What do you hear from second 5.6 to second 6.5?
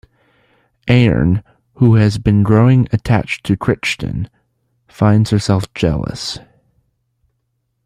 jealous.